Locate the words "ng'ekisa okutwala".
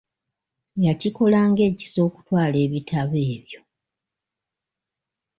1.49-2.55